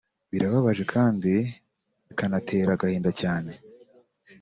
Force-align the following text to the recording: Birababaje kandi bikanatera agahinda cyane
Birababaje 0.31 0.83
kandi 0.93 1.31
bikanatera 2.07 2.69
agahinda 2.73 3.09
cyane 3.21 3.51